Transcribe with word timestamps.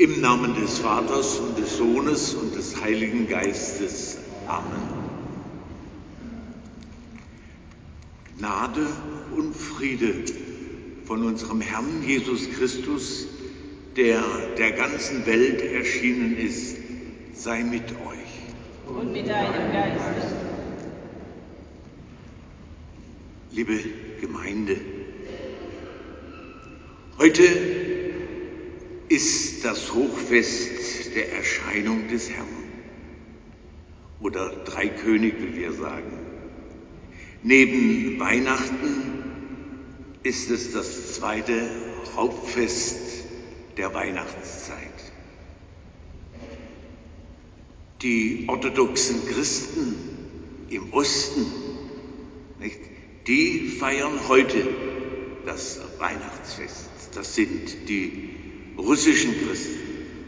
Im 0.00 0.22
Namen 0.22 0.54
des 0.54 0.78
Vaters 0.78 1.40
und 1.40 1.58
des 1.58 1.76
Sohnes 1.76 2.32
und 2.32 2.56
des 2.56 2.80
Heiligen 2.80 3.28
Geistes. 3.28 4.16
Amen. 4.46 4.80
Gnade 8.38 8.86
und 9.36 9.54
Friede 9.54 10.14
von 11.04 11.22
unserem 11.26 11.60
Herrn 11.60 12.02
Jesus 12.02 12.50
Christus, 12.50 13.26
der 13.94 14.22
der 14.56 14.72
ganzen 14.72 15.26
Welt 15.26 15.60
erschienen 15.60 16.34
ist, 16.34 16.78
sei 17.34 17.62
mit 17.62 17.90
euch. 17.90 18.96
Und 18.98 19.12
mit 19.12 19.28
deinem 19.28 19.70
Geiste. 19.70 20.34
Liebe 23.52 23.78
Gemeinde, 24.18 24.76
heute 27.18 27.79
ist 29.10 29.64
das 29.64 29.92
Hochfest 29.92 31.16
der 31.16 31.32
Erscheinung 31.32 32.08
des 32.08 32.30
Herrn 32.30 32.46
oder 34.20 34.50
Drei 34.64 34.86
König, 34.86 35.34
wie 35.40 35.56
wir 35.56 35.72
sagen. 35.72 36.12
Neben 37.42 38.20
Weihnachten 38.20 39.24
ist 40.22 40.48
es 40.50 40.72
das 40.72 41.14
zweite 41.14 41.68
Hauptfest 42.14 43.24
der 43.76 43.92
Weihnachtszeit. 43.94 44.78
Die 48.02 48.44
orthodoxen 48.46 49.26
Christen 49.26 49.96
im 50.70 50.92
Osten, 50.92 51.46
nicht, 52.60 52.78
die 53.26 53.66
feiern 53.66 54.28
heute 54.28 54.68
das 55.46 55.80
Weihnachtsfest. 55.98 56.90
Das 57.14 57.34
sind 57.34 57.88
die 57.88 58.49
russischen 58.80 59.34
Christen 59.46 59.78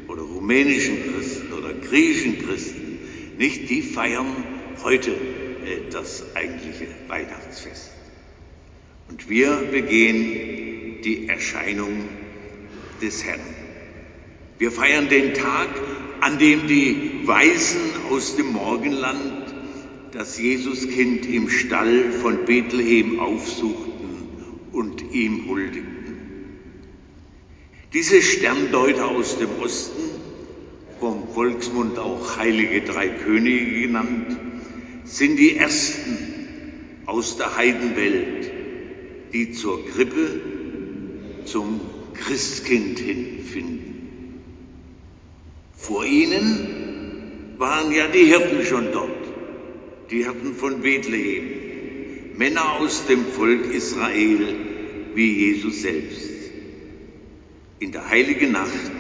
oder 0.08 0.22
rumänischen 0.22 1.12
Christen 1.12 1.52
oder 1.52 1.72
griechischen 1.74 2.38
Christen, 2.38 2.98
nicht, 3.38 3.68
die 3.70 3.82
feiern 3.82 4.44
heute 4.82 5.10
äh, 5.10 5.90
das 5.90 6.24
eigentliche 6.36 6.86
Weihnachtsfest. 7.08 7.90
Und 9.08 9.28
wir 9.28 9.50
begehen 9.70 11.02
die 11.02 11.28
Erscheinung 11.28 12.08
des 13.00 13.24
Herrn. 13.24 13.40
Wir 14.58 14.70
feiern 14.70 15.08
den 15.08 15.34
Tag, 15.34 15.68
an 16.20 16.38
dem 16.38 16.68
die 16.68 17.26
Weisen 17.26 17.80
aus 18.10 18.36
dem 18.36 18.52
Morgenland 18.52 19.54
das 20.12 20.38
Jesuskind 20.38 21.26
im 21.26 21.48
Stall 21.48 22.12
von 22.12 22.44
Bethlehem 22.44 23.18
aufsuchten 23.18 23.90
und 24.72 25.02
ihm 25.12 25.48
huldigten. 25.48 25.91
Diese 27.92 28.22
Sterndeuter 28.22 29.08
aus 29.08 29.38
dem 29.38 29.50
Osten, 29.60 30.00
vom 30.98 31.28
Volksmund 31.34 31.98
auch 31.98 32.38
heilige 32.38 32.80
drei 32.80 33.08
Könige 33.08 33.82
genannt, 33.82 34.38
sind 35.04 35.36
die 35.36 35.56
ersten 35.56 37.02
aus 37.04 37.36
der 37.36 37.54
Heidenwelt, 37.56 38.50
die 39.34 39.52
zur 39.52 39.86
Krippe, 39.88 40.40
zum 41.44 41.80
Christkind 42.14 42.98
hinfinden. 42.98 44.40
Vor 45.76 46.06
ihnen 46.06 47.56
waren 47.58 47.92
ja 47.92 48.06
die 48.06 48.24
Hirten 48.24 48.64
schon 48.64 48.92
dort, 48.92 49.10
die 50.10 50.24
Hirten 50.24 50.54
von 50.54 50.80
Bethlehem, 50.80 52.38
Männer 52.38 52.78
aus 52.78 53.06
dem 53.06 53.26
Volk 53.26 53.66
Israel 53.70 54.56
wie 55.14 55.50
Jesus 55.50 55.82
selbst. 55.82 56.51
In 57.82 57.90
der 57.90 58.08
heiligen 58.08 58.52
Nacht 58.52 58.92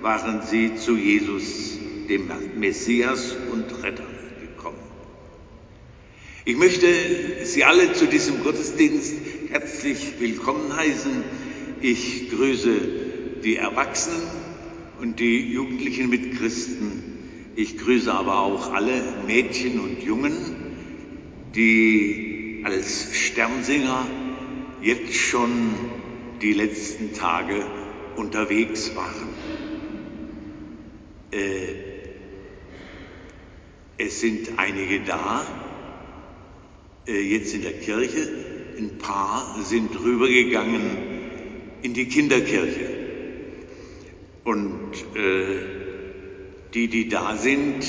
waren 0.00 0.40
sie 0.40 0.74
zu 0.76 0.96
Jesus, 0.96 1.78
dem 2.08 2.30
Messias 2.58 3.36
und 3.52 3.82
Retter, 3.82 4.08
gekommen. 4.40 4.78
Ich 6.46 6.56
möchte 6.56 6.86
Sie 7.44 7.62
alle 7.62 7.92
zu 7.92 8.06
diesem 8.06 8.42
Gottesdienst 8.42 9.16
herzlich 9.50 10.14
willkommen 10.18 10.74
heißen. 10.74 11.12
Ich 11.82 12.30
grüße 12.30 12.70
die 13.44 13.56
Erwachsenen 13.56 14.22
und 14.98 15.20
die 15.20 15.52
jugendlichen 15.52 16.08
Mitchristen. 16.08 17.02
Ich 17.54 17.76
grüße 17.76 18.10
aber 18.10 18.40
auch 18.40 18.72
alle 18.72 19.02
Mädchen 19.26 19.78
und 19.78 20.02
Jungen, 20.02 20.32
die 21.54 22.62
als 22.64 23.14
Sternsinger 23.14 24.06
jetzt 24.80 25.16
schon 25.16 25.50
die 26.40 26.54
letzten 26.54 27.12
Tage 27.12 27.81
unterwegs 28.16 28.94
waren. 28.96 29.28
Äh, 31.30 31.92
es 33.98 34.20
sind 34.20 34.58
einige 34.58 35.00
da, 35.00 35.46
äh, 37.06 37.20
jetzt 37.20 37.54
in 37.54 37.62
der 37.62 37.72
Kirche, 37.72 38.28
ein 38.78 38.98
paar 38.98 39.62
sind 39.62 39.98
rübergegangen 39.98 40.82
in 41.82 41.94
die 41.94 42.06
Kinderkirche. 42.06 42.90
Und 44.44 44.92
äh, 45.14 45.58
die, 46.74 46.88
die 46.88 47.08
da 47.08 47.36
sind, 47.36 47.84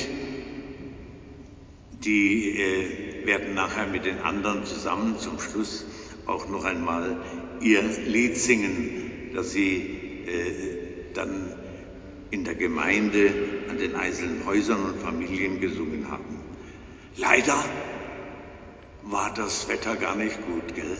die 2.04 2.60
äh, 2.60 3.26
werden 3.26 3.54
nachher 3.54 3.88
mit 3.88 4.06
den 4.06 4.20
anderen 4.20 4.66
zusammen 4.66 5.18
zum 5.18 5.40
Schluss 5.40 5.86
auch 6.26 6.50
noch 6.50 6.66
einmal 6.66 7.18
ihr 7.62 7.82
Lied 8.06 8.38
singen, 8.38 9.32
das 9.34 9.52
sie 9.52 10.03
dann 11.14 11.54
in 12.32 12.44
der 12.44 12.56
Gemeinde 12.56 13.32
an 13.70 13.78
den 13.78 13.96
einzelnen 13.96 14.46
Häusern 14.46 14.84
und 14.84 15.00
Familien 15.00 15.62
gesungen 15.62 16.10
haben. 16.10 16.40
Leider 17.16 17.64
war 19.04 19.32
das 19.36 19.68
Wetter 19.70 19.96
gar 19.96 20.16
nicht 20.16 20.38
gut, 20.46 20.74
gell? 20.74 20.98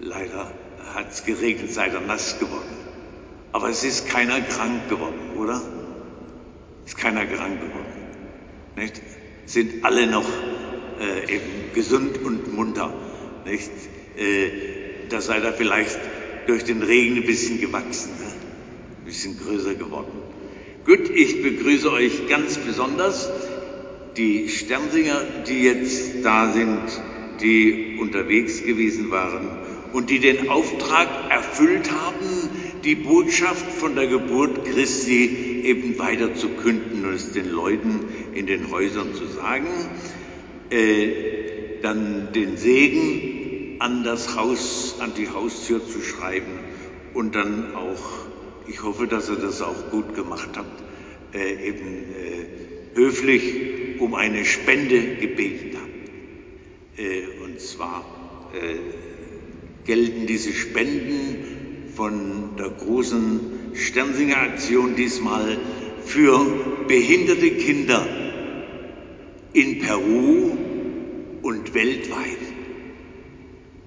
Leider 0.00 0.52
hat 0.94 1.10
es 1.10 1.24
geregnet, 1.24 1.72
seid 1.72 1.92
ihr 1.92 2.00
nass 2.00 2.38
geworden. 2.38 2.76
Aber 3.52 3.68
es 3.68 3.82
ist 3.84 4.08
keiner 4.08 4.40
krank 4.40 4.88
geworden, 4.88 5.36
oder? 5.36 5.60
Ist 6.86 6.98
keiner 6.98 7.26
krank 7.26 7.60
geworden. 7.60 7.94
Nicht? 8.76 9.00
Sind 9.46 9.84
alle 9.84 10.06
noch 10.06 10.28
äh, 11.00 11.34
eben 11.34 11.72
gesund 11.74 12.18
und 12.18 12.52
munter. 12.54 12.92
Nicht? 13.44 13.70
Äh, 14.16 15.08
da 15.08 15.20
seid 15.20 15.44
ihr 15.44 15.52
vielleicht 15.52 15.98
durch 16.46 16.64
den 16.64 16.82
Regen 16.82 17.16
ein 17.16 17.26
bisschen 17.26 17.60
gewachsen, 17.60 18.10
ne? 18.18 18.26
ein 19.00 19.04
bisschen 19.04 19.38
größer 19.38 19.74
geworden. 19.74 20.12
Gut, 20.84 21.10
ich 21.14 21.42
begrüße 21.42 21.90
euch 21.90 22.28
ganz 22.28 22.58
besonders 22.58 23.30
die 24.16 24.48
Sternsinger, 24.48 25.22
die 25.48 25.62
jetzt 25.62 26.24
da 26.24 26.52
sind, 26.52 26.82
die 27.40 27.96
unterwegs 28.00 28.62
gewesen 28.64 29.10
waren 29.10 29.48
und 29.92 30.10
die 30.10 30.18
den 30.18 30.48
Auftrag 30.48 31.08
erfüllt 31.30 31.90
haben, 31.90 32.48
die 32.84 32.94
Botschaft 32.94 33.72
von 33.72 33.94
der 33.94 34.06
Geburt 34.06 34.64
Christi 34.66 35.62
eben 35.64 35.98
weiter 35.98 36.34
zu 36.34 36.48
künden 36.50 37.04
und 37.04 37.14
es 37.14 37.32
den 37.32 37.50
Leuten 37.50 38.00
in 38.34 38.46
den 38.46 38.70
Häusern 38.70 39.14
zu 39.14 39.26
sagen, 39.26 39.68
äh, 40.70 41.08
dann 41.82 42.32
den 42.34 42.56
Segen 42.56 43.33
an 43.78 44.04
das 44.04 44.36
Haus, 44.36 44.96
an 45.00 45.12
die 45.16 45.28
Haustür 45.28 45.86
zu 45.86 46.00
schreiben 46.00 46.58
und 47.14 47.34
dann 47.34 47.74
auch, 47.74 48.02
ich 48.68 48.82
hoffe, 48.82 49.06
dass 49.06 49.28
ihr 49.28 49.36
das 49.36 49.62
auch 49.62 49.90
gut 49.90 50.14
gemacht 50.14 50.50
habt, 50.56 50.82
äh, 51.34 51.68
eben 51.68 51.86
äh, 51.86 52.96
höflich 52.96 54.00
um 54.00 54.14
eine 54.14 54.44
Spende 54.44 55.16
gebeten 55.16 55.76
habt. 55.76 56.98
Äh, 56.98 57.44
und 57.44 57.60
zwar 57.60 58.04
äh, 58.54 59.86
gelten 59.86 60.26
diese 60.26 60.52
Spenden 60.52 61.90
von 61.94 62.56
der 62.58 62.70
großen 62.70 63.74
Sternsinger 63.74 64.38
Aktion 64.38 64.96
diesmal 64.96 65.58
für 66.04 66.84
behinderte 66.86 67.50
Kinder 67.50 68.06
in 69.52 69.78
Peru 69.80 70.56
und 71.42 71.74
weltweit. 71.74 72.43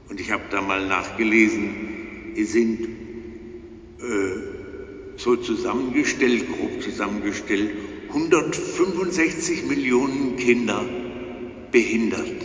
Und 0.10 0.20
ich 0.20 0.32
habe 0.32 0.44
da 0.50 0.62
mal 0.62 0.88
nachgelesen, 0.88 2.36
es 2.38 2.52
sind 2.52 2.80
äh, 4.00 4.58
so 5.18 5.36
zusammengestellt, 5.36 6.46
grob 6.48 6.82
zusammengestellt, 6.82 7.72
165 8.10 9.66
Millionen 9.66 10.38
Kinder 10.38 10.86
behindert. 11.72 12.42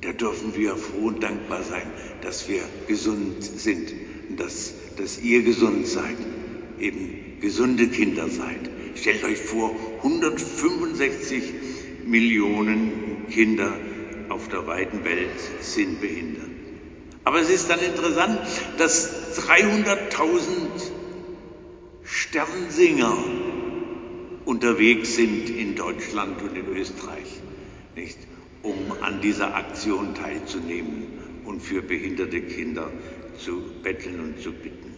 Da 0.00 0.12
dürfen 0.12 0.56
wir 0.56 0.76
froh 0.76 1.08
und 1.08 1.22
dankbar 1.22 1.62
sein, 1.62 1.86
dass 2.22 2.48
wir 2.48 2.62
gesund 2.88 3.42
sind 3.44 3.92
und 4.28 4.40
dass, 4.40 4.72
dass 4.96 5.20
ihr 5.20 5.42
gesund 5.42 5.86
seid, 5.86 6.16
eben 6.80 7.40
gesunde 7.40 7.88
Kinder 7.88 8.28
seid. 8.28 8.70
Stellt 8.94 9.22
euch 9.24 9.38
vor, 9.38 9.74
165 9.98 11.42
Millionen 12.06 13.28
Kinder 13.30 13.74
auf 14.32 14.48
der 14.48 14.66
weiten 14.66 15.04
Welt 15.04 15.38
sind 15.60 16.00
behindert. 16.00 16.50
Aber 17.24 17.40
es 17.40 17.50
ist 17.50 17.70
dann 17.70 17.80
interessant, 17.80 18.40
dass 18.78 19.38
300.000 19.38 20.46
Sternsinger 22.02 23.16
unterwegs 24.44 25.14
sind 25.14 25.48
in 25.50 25.76
Deutschland 25.76 26.42
und 26.42 26.56
in 26.56 26.66
Österreich, 26.76 27.40
nicht, 27.94 28.18
um 28.62 28.74
an 29.02 29.20
dieser 29.20 29.54
Aktion 29.54 30.14
teilzunehmen 30.14 31.42
und 31.44 31.60
für 31.62 31.82
behinderte 31.82 32.40
Kinder 32.42 32.90
zu 33.38 33.62
betteln 33.82 34.20
und 34.20 34.40
zu 34.42 34.52
bitten. 34.52 34.94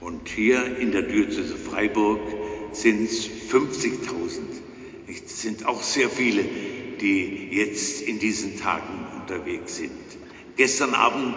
Und 0.00 0.28
hier 0.28 0.78
in 0.78 0.92
der 0.92 1.02
Diözese 1.02 1.56
Freiburg 1.56 2.20
sind 2.72 3.04
es 3.04 3.26
50.000. 3.26 4.40
Es 5.08 5.42
sind 5.42 5.66
auch 5.66 5.82
sehr 5.82 6.10
viele, 6.10 6.44
die 7.04 7.48
jetzt 7.50 8.00
in 8.00 8.18
diesen 8.18 8.58
Tagen 8.58 9.06
unterwegs 9.20 9.76
sind. 9.76 9.92
Gestern 10.56 10.94
Abend, 10.94 11.34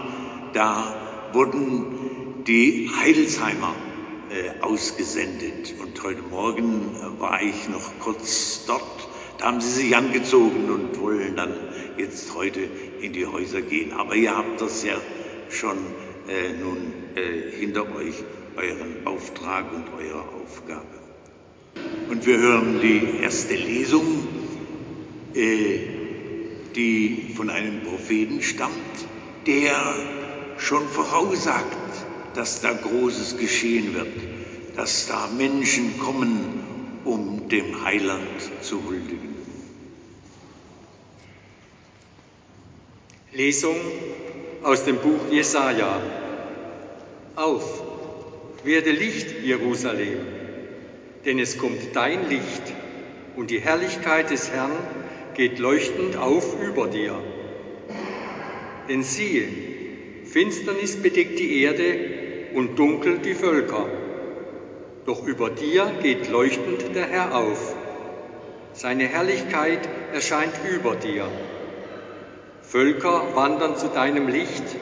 da 0.53 1.29
wurden 1.33 2.43
die 2.47 2.89
Heidelsheimer 2.97 3.75
äh, 4.29 4.61
ausgesendet 4.61 5.73
und 5.81 6.01
heute 6.03 6.21
Morgen 6.21 6.95
war 7.19 7.41
ich 7.41 7.67
noch 7.67 7.99
kurz 7.99 8.63
dort. 8.65 9.09
Da 9.39 9.47
haben 9.47 9.59
sie 9.59 9.69
sich 9.69 9.95
angezogen 9.95 10.69
und 10.69 10.97
wollen 11.01 11.35
dann 11.35 11.53
jetzt 11.97 12.33
heute 12.33 12.61
in 13.01 13.11
die 13.11 13.25
Häuser 13.25 13.61
gehen. 13.61 13.91
Aber 13.91 14.15
ihr 14.15 14.37
habt 14.37 14.61
das 14.61 14.85
ja 14.85 14.95
schon 15.49 15.77
äh, 16.29 16.53
nun 16.61 16.93
äh, 17.15 17.51
hinter 17.57 17.93
euch, 17.93 18.15
euren 18.55 19.05
Auftrag 19.05 19.65
und 19.73 19.85
eure 20.01 20.21
Aufgabe. 20.21 20.85
Und 22.09 22.25
wir 22.25 22.37
hören 22.37 22.79
die 22.81 23.21
erste 23.21 23.53
Lesung, 23.53 24.05
äh, 24.43 24.46
die 25.37 27.33
von 27.35 27.49
einem 27.49 27.83
Propheten 27.83 28.41
stammt, 28.41 28.73
der 29.45 29.95
schon 30.57 30.87
voraussagt, 30.87 31.77
dass 32.33 32.61
da 32.61 32.73
Großes 32.73 33.37
geschehen 33.37 33.93
wird, 33.93 34.07
dass 34.75 35.07
da 35.07 35.27
Menschen 35.37 35.99
kommen, 35.99 36.99
um 37.03 37.49
dem 37.49 37.83
Heiland 37.83 38.41
zu 38.61 38.83
huldigen. 38.85 39.35
Lesung 43.33 43.75
aus 44.63 44.83
dem 44.85 44.97
Buch 44.97 45.29
Jesaja. 45.29 46.01
Auf, 47.35 47.83
werde 48.63 48.89
Licht, 48.89 49.27
Jerusalem, 49.43 50.17
denn 51.23 51.37
es 51.37 51.59
kommt 51.59 51.95
dein 51.95 52.27
Licht 52.29 52.63
und 53.35 53.51
die 53.51 53.59
Herrlichkeit 53.59 54.31
des 54.31 54.49
Herrn 54.49 54.71
geht 55.37 55.59
leuchtend 55.59 56.17
auf 56.17 56.59
über 56.61 56.87
dir. 56.87 57.15
Denn 58.89 59.03
siehe, 59.03 59.47
Finsternis 60.25 60.95
bedeckt 60.95 61.37
die 61.37 61.61
Erde 61.61 61.99
und 62.55 62.79
dunkel 62.79 63.19
die 63.19 63.35
Völker. 63.35 63.85
Doch 65.05 65.25
über 65.25 65.51
dir 65.51 65.91
geht 66.01 66.29
leuchtend 66.29 66.95
der 66.95 67.05
Herr 67.05 67.37
auf. 67.37 67.75
Seine 68.73 69.05
Herrlichkeit 69.05 69.87
erscheint 70.11 70.53
über 70.69 70.95
dir. 70.95 71.27
Völker 72.63 73.35
wandern 73.35 73.77
zu 73.77 73.87
deinem 73.87 74.27
Licht 74.27 74.75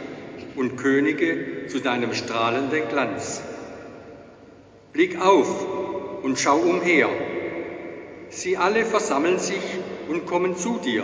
und 0.56 0.78
Könige 0.78 1.68
zu 1.68 1.80
deinem 1.80 2.14
strahlenden 2.14 2.88
Glanz. 2.90 3.42
Blick 4.94 5.22
auf 5.22 6.24
und 6.24 6.40
schau 6.40 6.58
umher. 6.58 7.10
Sie 8.30 8.58
alle 8.58 8.86
versammeln 8.86 9.38
sich 9.38 9.62
und 10.08 10.26
kommen 10.26 10.56
zu 10.56 10.78
dir. 10.78 11.04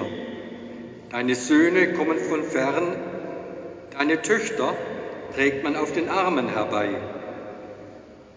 Deine 1.09 1.35
Söhne 1.35 1.93
kommen 1.93 2.17
von 2.17 2.43
fern, 2.43 2.95
deine 3.97 4.21
Töchter 4.21 4.75
trägt 5.35 5.63
man 5.63 5.75
auf 5.75 5.91
den 5.91 6.09
Armen 6.09 6.49
herbei. 6.49 6.89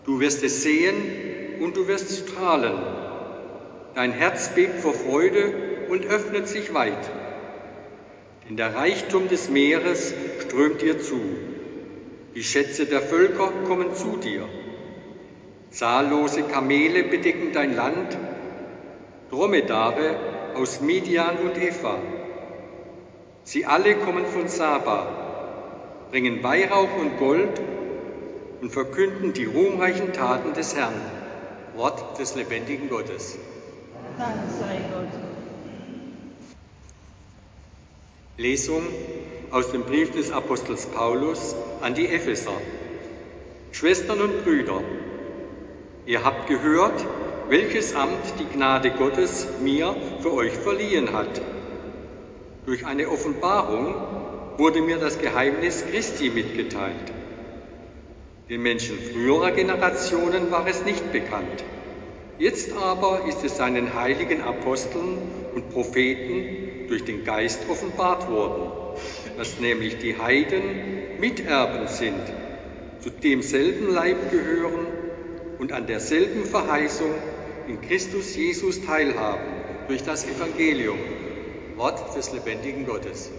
Du 0.04 0.20
wirst 0.20 0.42
es 0.42 0.62
sehen 0.62 0.94
und 1.60 1.76
du 1.76 1.88
wirst 1.88 2.28
strahlen. 2.28 2.78
Dein 3.94 4.12
Herz 4.12 4.50
bebt 4.54 4.80
vor 4.80 4.94
Freude 4.94 5.52
und 5.88 6.06
öffnet 6.06 6.48
sich 6.48 6.74
weit. 6.74 7.10
Denn 8.48 8.56
der 8.56 8.74
Reichtum 8.74 9.28
des 9.28 9.48
Meeres 9.48 10.12
strömt 10.40 10.82
dir 10.82 11.00
zu. 11.00 11.20
Die 12.34 12.42
Schätze 12.42 12.86
der 12.86 13.00
Völker 13.00 13.52
kommen 13.66 13.94
zu 13.94 14.16
dir. 14.16 14.48
Zahllose 15.70 16.42
Kamele 16.42 17.04
bedecken 17.04 17.52
dein 17.52 17.74
Land, 17.74 18.18
Dromedare 19.30 20.16
aus 20.54 20.80
Midian 20.80 21.38
und 21.38 21.56
Epha. 21.56 21.98
Sie 23.44 23.66
alle 23.66 23.96
kommen 23.96 24.26
von 24.26 24.48
Saba, 24.48 25.06
bringen 26.10 26.42
Weihrauch 26.42 26.96
und 26.98 27.18
Gold 27.18 27.60
und 28.60 28.70
verkünden 28.70 29.32
die 29.32 29.44
ruhmreichen 29.44 30.12
Taten 30.12 30.54
des 30.54 30.74
Herrn. 30.74 30.94
Wort 31.76 32.18
des 32.18 32.36
lebendigen 32.36 32.88
Gottes. 32.88 33.36
Dank 34.16 34.34
sei 34.60 34.76
Gott. 34.92 35.08
Lesung 38.36 38.82
aus 39.50 39.72
dem 39.72 39.82
Brief 39.82 40.12
des 40.12 40.30
Apostels 40.30 40.86
Paulus 40.86 41.54
an 41.80 41.94
die 41.94 42.08
Epheser. 42.08 42.52
Schwestern 43.72 44.20
und 44.20 44.44
Brüder, 44.44 44.82
ihr 46.06 46.24
habt 46.24 46.48
gehört, 46.48 47.04
welches 47.48 47.94
Amt 47.94 48.38
die 48.38 48.56
Gnade 48.56 48.90
Gottes 48.90 49.46
mir 49.60 49.96
für 50.24 50.32
euch 50.32 50.54
verliehen 50.54 51.12
hat. 51.12 51.42
Durch 52.64 52.86
eine 52.86 53.10
Offenbarung 53.10 53.94
wurde 54.56 54.80
mir 54.80 54.96
das 54.96 55.18
Geheimnis 55.18 55.84
Christi 55.90 56.30
mitgeteilt. 56.30 57.12
Den 58.48 58.62
Menschen 58.62 58.96
früherer 59.12 59.50
Generationen 59.50 60.50
war 60.50 60.66
es 60.66 60.82
nicht 60.86 61.12
bekannt. 61.12 61.62
Jetzt 62.38 62.72
aber 62.72 63.26
ist 63.28 63.44
es 63.44 63.58
seinen 63.58 63.94
heiligen 63.94 64.40
Aposteln 64.40 65.18
und 65.54 65.70
Propheten 65.74 66.88
durch 66.88 67.04
den 67.04 67.22
Geist 67.24 67.60
offenbart 67.68 68.26
worden, 68.30 68.62
dass 69.36 69.60
nämlich 69.60 69.98
die 69.98 70.16
Heiden 70.16 71.20
Miterben 71.20 71.86
sind, 71.86 72.24
zu 73.02 73.10
demselben 73.10 73.90
Leib 73.90 74.30
gehören 74.30 74.86
und 75.58 75.72
an 75.72 75.86
derselben 75.86 76.46
Verheißung 76.46 77.10
in 77.68 77.82
Christus 77.82 78.34
Jesus 78.34 78.80
teilhaben 78.86 79.53
durch 79.88 80.02
das 80.02 80.24
Evangelium, 80.24 80.98
Wort 81.76 82.16
des 82.16 82.32
lebendigen 82.32 82.86
Gottes. 82.86 83.30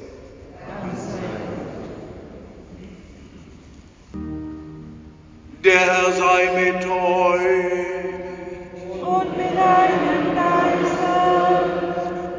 Der 5.64 5.80
Herr 5.80 6.12
sei 6.12 6.72
mit 6.72 6.86
euch. 6.86 7.96
Und 9.02 9.38
mit 9.38 9.58
deinem 9.58 10.26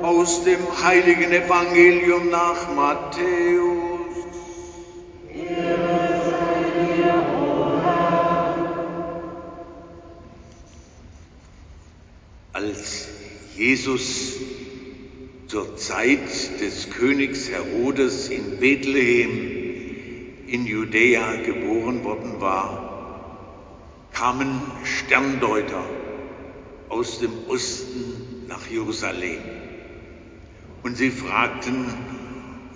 aus 0.03 0.45
dem 0.45 0.59
heiligen 0.85 1.33
Evangelium 1.33 2.31
nach 2.31 2.75
Matthäus. 2.75 3.76
Jesus 13.57 14.37
zur 15.47 15.77
Zeit 15.77 16.61
des 16.61 16.91
Königs 16.91 17.49
Herodes 17.49 18.29
in 18.29 18.59
Bethlehem 18.59 19.31
in 20.47 20.67
Judäa 20.67 21.37
geboren 21.37 22.05
worden 22.05 22.41
war, 22.41 24.11
kamen 24.13 24.61
Sterndeuter 24.85 25.85
aus 26.91 27.21
dem 27.21 27.33
Osten 27.49 28.45
nach 28.47 28.67
Jerusalem 28.71 29.41
und 30.83 30.97
sie 30.97 31.11
fragten, 31.11 31.87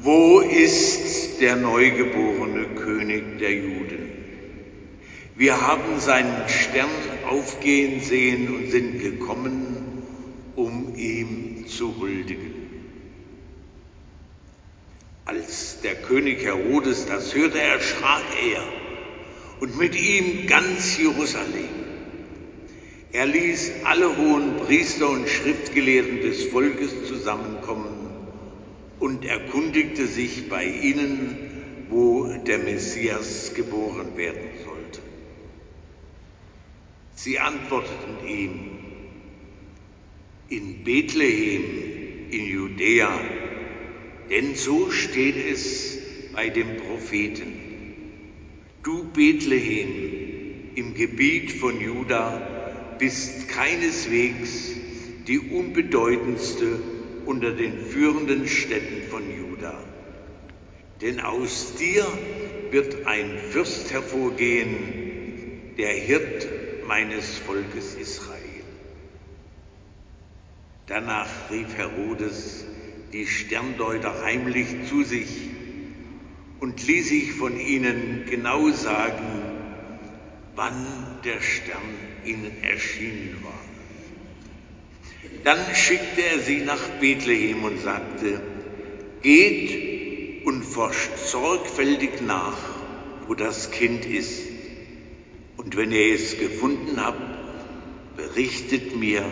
wo 0.02 0.40
ist 0.40 1.40
der 1.42 1.56
neugeborene 1.56 2.74
König 2.74 3.38
der 3.38 3.52
Juden? 3.52 4.10
Wir 5.36 5.60
haben 5.60 6.00
seinen 6.00 6.48
Stern 6.48 6.88
aufgehen 7.28 8.00
sehen 8.00 8.54
und 8.54 8.70
sind 8.70 8.98
gekommen, 9.00 9.69
ihm 10.96 11.66
zu 11.66 11.96
huldigen. 11.98 12.54
Als 15.24 15.80
der 15.82 15.94
König 15.94 16.42
Herodes 16.42 17.06
das 17.06 17.34
hörte, 17.34 17.60
erschrak 17.60 18.22
er 18.52 18.62
und 19.60 19.78
mit 19.78 19.94
ihm 19.94 20.46
ganz 20.46 20.98
Jerusalem. 20.98 21.68
Er 23.12 23.26
ließ 23.26 23.72
alle 23.84 24.16
hohen 24.16 24.56
Priester 24.56 25.10
und 25.10 25.28
Schriftgelehrten 25.28 26.20
des 26.20 26.44
Volkes 26.46 26.90
zusammenkommen 27.06 28.10
und 29.00 29.24
erkundigte 29.24 30.06
sich 30.06 30.48
bei 30.48 30.64
ihnen, 30.64 31.86
wo 31.90 32.26
der 32.46 32.58
Messias 32.58 33.52
geboren 33.54 34.16
werden 34.16 34.48
sollte. 34.64 35.00
Sie 37.16 37.38
antworteten 37.38 38.26
ihm, 38.26 38.89
in 40.50 40.82
Bethlehem 40.82 41.62
in 42.30 42.46
Judäa, 42.46 43.20
denn 44.30 44.56
so 44.56 44.90
steht 44.90 45.36
es 45.36 45.96
bei 46.34 46.48
dem 46.48 46.76
Propheten. 46.76 47.52
Du 48.82 49.04
Bethlehem, 49.12 50.74
im 50.74 50.94
Gebiet 50.94 51.52
von 51.52 51.80
Juda 51.80 52.96
bist 52.98 53.48
keineswegs 53.48 54.74
die 55.28 55.38
unbedeutendste 55.38 56.80
unter 57.26 57.52
den 57.52 57.86
führenden 57.86 58.48
Städten 58.48 59.08
von 59.08 59.22
Juda. 59.30 59.78
Denn 61.00 61.20
aus 61.20 61.76
dir 61.76 62.06
wird 62.72 63.06
ein 63.06 63.38
Fürst 63.38 63.92
hervorgehen, 63.92 65.74
der 65.78 65.92
Hirt 65.92 66.48
meines 66.86 67.38
Volkes 67.38 67.94
Israel. 67.94 68.49
Danach 70.90 71.30
rief 71.52 71.76
Herodes 71.76 72.64
die 73.12 73.24
Sterndeuter 73.24 74.24
heimlich 74.24 74.88
zu 74.88 75.04
sich 75.04 75.28
und 76.58 76.84
ließ 76.84 77.08
sich 77.08 77.32
von 77.32 77.60
ihnen 77.60 78.26
genau 78.28 78.68
sagen, 78.70 79.40
wann 80.56 80.84
der 81.24 81.40
Stern 81.40 81.94
ihnen 82.24 82.64
erschienen 82.64 83.38
war. 83.44 83.64
Dann 85.44 85.60
schickte 85.76 86.22
er 86.22 86.40
sie 86.40 86.62
nach 86.62 86.88
Bethlehem 87.00 87.62
und 87.62 87.80
sagte, 87.80 88.40
geht 89.22 90.44
und 90.44 90.64
forscht 90.64 91.16
sorgfältig 91.18 92.20
nach, 92.20 92.58
wo 93.28 93.34
das 93.36 93.70
Kind 93.70 94.06
ist. 94.06 94.42
Und 95.56 95.76
wenn 95.76 95.92
ihr 95.92 96.16
es 96.16 96.36
gefunden 96.36 97.00
habt, 97.00 98.16
berichtet 98.16 98.96
mir, 98.96 99.24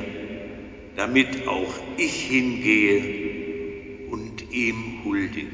damit 0.99 1.47
auch 1.47 1.75
ich 1.97 2.27
hingehe 2.27 4.09
und 4.11 4.53
ihm 4.53 5.05
huldige. 5.05 5.47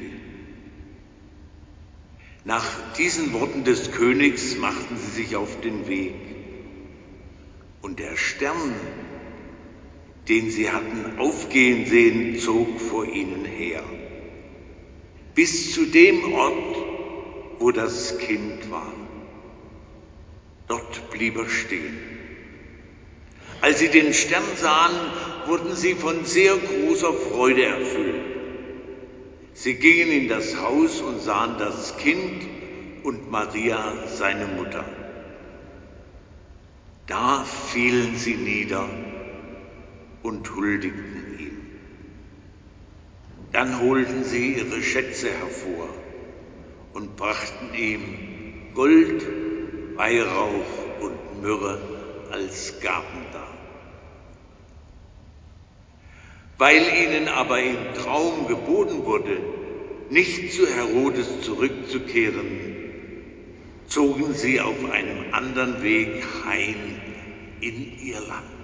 Nach 2.43 2.65
diesen 2.97 3.31
Worten 3.31 3.63
des 3.63 3.91
Königs 3.91 4.57
machten 4.57 4.97
sie 4.97 5.21
sich 5.21 5.35
auf 5.35 5.61
den 5.61 5.87
Weg. 5.87 6.15
Und 7.83 7.99
der 7.99 8.17
Stern, 8.17 8.73
den 10.27 10.49
sie 10.49 10.71
hatten 10.71 11.19
aufgehen 11.19 11.85
sehen, 11.85 12.39
zog 12.39 12.79
vor 12.79 13.05
ihnen 13.05 13.45
her, 13.45 13.83
bis 15.35 15.73
zu 15.73 15.85
dem 15.85 16.33
Ort, 16.33 16.75
wo 17.59 17.69
das 17.69 18.17
Kind 18.17 18.71
war. 18.71 18.93
Dort 20.67 21.11
blieb 21.11 21.37
er 21.37 21.47
stehen. 21.47 22.14
Als 23.61 23.79
sie 23.79 23.89
den 23.89 24.13
Stern 24.13 24.43
sahen, 24.55 24.95
wurden 25.47 25.75
sie 25.75 25.95
von 25.95 26.25
sehr 26.25 26.55
großer 26.55 27.13
Freude 27.13 27.65
erfüllt. 27.65 28.15
Sie 29.53 29.75
gingen 29.75 30.11
in 30.11 30.27
das 30.27 30.57
Haus 30.61 31.01
und 31.01 31.21
sahen 31.21 31.57
das 31.57 31.97
Kind 31.97 32.43
und 33.03 33.31
Maria, 33.31 33.93
seine 34.07 34.47
Mutter. 34.47 34.83
Da 37.07 37.43
fielen 37.43 38.17
sie 38.17 38.35
nieder 38.35 38.89
und 40.23 40.55
huldigten 40.55 41.37
ihm. 41.39 41.57
Dann 43.51 43.79
holten 43.79 44.23
sie 44.23 44.55
ihre 44.55 44.81
Schätze 44.81 45.29
hervor 45.29 45.87
und 46.93 47.15
brachten 47.15 47.73
ihm 47.75 48.73
Gold, 48.73 49.25
Weihrauch 49.95 51.01
und 51.01 51.41
Myrrhe 51.41 51.79
als 52.31 52.79
Gaben 52.81 53.25
dar. 53.31 53.44
Weil 56.57 56.81
ihnen 56.81 57.27
aber 57.27 57.59
im 57.59 57.93
Traum 57.95 58.47
geboten 58.47 59.05
wurde, 59.05 59.37
nicht 60.09 60.53
zu 60.53 60.67
Herodes 60.67 61.41
zurückzukehren, 61.41 62.75
zogen 63.87 64.33
sie 64.33 64.61
auf 64.61 64.77
einem 64.89 65.33
anderen 65.33 65.83
Weg 65.83 66.23
heim 66.45 67.01
in 67.59 67.99
ihr 67.99 68.19
Land. 68.21 68.55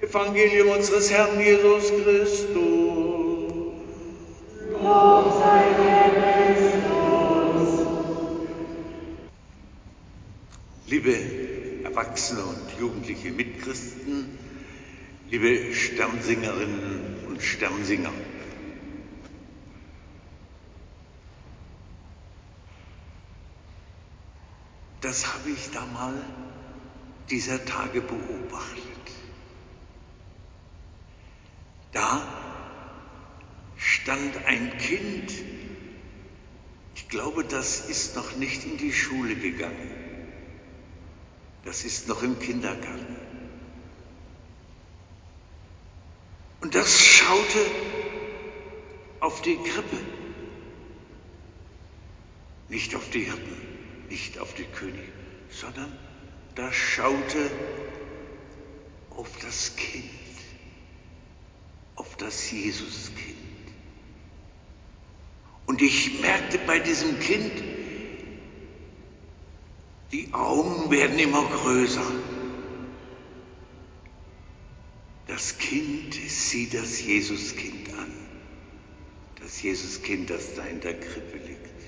Evangelium 0.00 0.68
unseres 0.68 1.10
Herrn 1.10 1.38
Jesus 1.40 1.90
Christus. 1.90 2.54
Lob 4.72 5.32
sei 5.38 5.64
dir, 5.76 6.54
Christus. 6.54 7.86
Liebe 10.86 11.16
Erwachsene 11.84 12.40
und 12.40 12.80
jugendliche 12.80 13.30
Mitchristen, 13.30 14.38
liebe 15.30 15.72
Sternsingerinnen 15.72 17.26
und 17.28 17.40
Sternsinger. 17.40 18.12
Das 25.00 25.32
habe 25.32 25.50
ich 25.50 25.70
da 25.70 25.86
mal 25.86 26.14
dieser 27.30 27.64
Tage 27.64 28.00
beobachtet. 28.00 28.82
Da 31.92 32.22
stand 33.76 34.36
ein 34.46 34.76
Kind, 34.78 35.32
ich 36.96 37.08
glaube, 37.08 37.44
das 37.44 37.88
ist 37.88 38.16
noch 38.16 38.36
nicht 38.36 38.64
in 38.64 38.76
die 38.78 38.92
Schule 38.92 39.36
gegangen, 39.36 39.90
das 41.64 41.84
ist 41.84 42.08
noch 42.08 42.22
im 42.24 42.38
Kindergarten. 42.40 43.39
Und 46.70 46.76
das 46.76 47.00
schaute 47.00 47.66
auf 49.18 49.42
die 49.42 49.56
Krippe, 49.56 49.96
nicht 52.68 52.94
auf 52.94 53.10
die 53.10 53.24
Hirten, 53.24 53.56
nicht 54.08 54.38
auf 54.38 54.54
die 54.54 54.66
Könige, 54.66 55.12
sondern 55.50 55.92
das 56.54 56.72
schaute 56.76 57.50
auf 59.16 59.36
das 59.42 59.74
Kind, 59.74 60.04
auf 61.96 62.14
das 62.18 62.52
Jesuskind. 62.52 63.34
Und 65.66 65.82
ich 65.82 66.20
merkte 66.20 66.60
bei 66.68 66.78
diesem 66.78 67.18
Kind, 67.18 67.64
die 70.12 70.32
Augen 70.32 70.88
werden 70.92 71.18
immer 71.18 71.42
größer. 71.46 72.06
Das 75.40 75.56
Kind 75.56 76.12
sieht 76.12 76.74
das 76.74 77.02
Jesuskind 77.02 77.88
an. 77.94 78.12
Das 79.40 79.62
Jesuskind, 79.62 80.28
das 80.28 80.54
da 80.54 80.66
in 80.66 80.82
der 80.82 81.00
Krippe 81.00 81.38
liegt. 81.38 81.80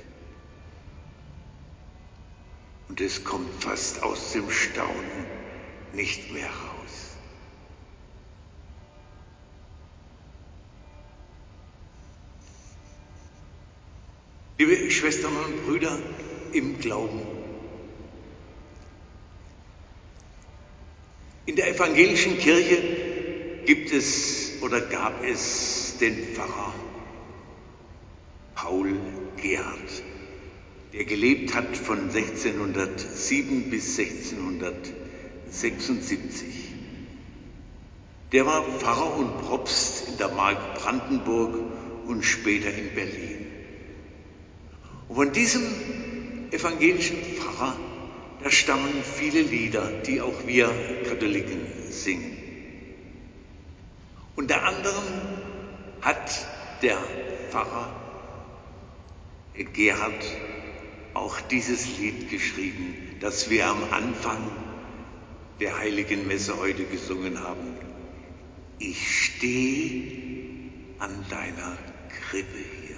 Und 2.88 2.98
es 3.02 3.22
kommt 3.24 3.62
fast 3.62 4.02
aus 4.02 4.32
dem 4.32 4.50
Staunen 4.50 5.26
nicht 5.92 6.32
mehr 6.32 6.48
raus. 6.48 7.10
Liebe 14.56 14.90
Schwestern 14.90 15.36
und 15.36 15.66
Brüder 15.66 15.98
im 16.54 16.80
Glauben, 16.80 17.20
in 21.44 21.56
der 21.56 21.68
evangelischen 21.68 22.38
Kirche 22.38 23.11
gibt 23.66 23.92
es 23.92 24.54
oder 24.60 24.80
gab 24.80 25.24
es 25.24 25.96
den 26.00 26.16
Pfarrer 26.34 26.72
Paul 28.54 28.94
Gerhard, 29.36 30.02
der 30.92 31.04
gelebt 31.04 31.54
hat 31.54 31.76
von 31.76 32.10
1607 32.10 33.70
bis 33.70 33.96
1676. 33.98 36.48
Der 38.32 38.46
war 38.46 38.62
Pfarrer 38.62 39.16
und 39.16 39.42
Propst 39.42 40.08
in 40.08 40.16
der 40.18 40.28
Mark 40.28 40.76
Brandenburg 40.76 41.58
und 42.06 42.24
später 42.24 42.72
in 42.72 42.94
Berlin. 42.94 43.46
Und 45.08 45.16
von 45.16 45.32
diesem 45.32 45.62
evangelischen 46.52 47.16
Pfarrer, 47.16 47.76
da 48.42 48.50
stammen 48.50 48.92
viele 49.02 49.42
Lieder, 49.42 49.90
die 50.06 50.20
auch 50.20 50.46
wir 50.46 50.70
Katholiken 51.08 51.66
singen. 51.90 52.36
Unter 54.34 54.64
anderem 54.64 55.04
hat 56.00 56.46
der 56.80 56.98
Pfarrer 57.50 57.94
Gerhard 59.74 60.24
auch 61.14 61.40
dieses 61.40 61.98
Lied 61.98 62.30
geschrieben, 62.30 63.16
das 63.20 63.50
wir 63.50 63.66
am 63.66 63.84
Anfang 63.92 64.50
der 65.60 65.78
heiligen 65.78 66.26
Messe 66.26 66.56
heute 66.56 66.84
gesungen 66.84 67.40
haben. 67.40 67.76
Ich 68.78 69.24
stehe 69.24 70.70
an 70.98 71.24
deiner 71.28 71.76
Krippe 72.08 72.58
hier. 72.58 72.96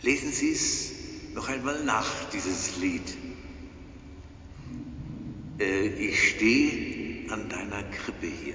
Lesen 0.00 0.32
Sie 0.32 0.52
es 0.52 0.92
noch 1.34 1.48
einmal 1.48 1.84
nach, 1.84 2.06
dieses 2.32 2.76
Lied. 2.78 3.16
Äh, 5.58 5.86
ich 5.88 6.30
stehe 6.30 7.30
an 7.32 7.48
deiner 7.48 7.82
Krippe 7.82 8.26
hier. 8.26 8.54